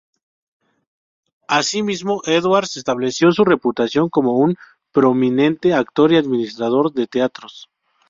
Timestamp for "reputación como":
3.45-4.35